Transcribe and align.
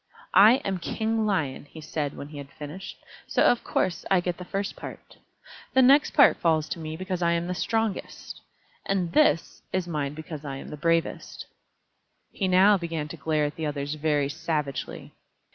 "I 0.33 0.53
am 0.65 0.79
King 0.79 1.27
Lion," 1.27 1.65
he 1.65 1.79
said, 1.79 2.17
when 2.17 2.29
he 2.29 2.39
had 2.39 2.49
finished, 2.51 2.97
"so 3.27 3.43
of 3.45 3.63
course 3.63 4.03
I 4.09 4.19
get 4.19 4.37
the 4.37 4.43
first 4.45 4.75
part. 4.75 5.17
This 5.75 5.83
next 5.83 6.15
part 6.15 6.37
falls 6.37 6.67
to 6.69 6.79
me 6.79 6.97
because 6.97 7.21
I 7.21 7.33
am 7.33 7.45
the 7.45 7.53
strongest; 7.53 8.41
and 8.83 9.11
this 9.11 9.61
is 9.71 9.87
mine 9.87 10.15
because 10.15 10.43
I 10.43 10.55
am 10.55 10.69
the 10.69 10.75
bravest." 10.75 11.45
He 12.31 12.47
now 12.47 12.79
began 12.79 13.09
to 13.09 13.15
glare 13.17 13.45
at 13.45 13.57
the 13.57 13.67
others 13.67 13.93
very 13.93 14.27
savagely. 14.27 15.13